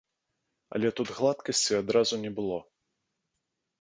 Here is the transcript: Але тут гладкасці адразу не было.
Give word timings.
Але 0.77 0.87
тут 1.01 1.07
гладкасці 1.19 1.79
адразу 1.83 2.15
не 2.25 2.31
было. 2.41 2.59